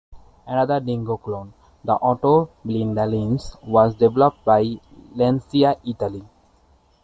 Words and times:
Another 0.47 0.79
Dingo 0.79 1.17
clone, 1.17 1.53
the 1.83 1.95
"Autoblinda 1.99 3.03
Lince" 3.07 3.63
was 3.63 3.93
developed 3.93 4.43
by 4.43 4.79
Lancia, 5.13 5.77
Italy. 5.85 6.25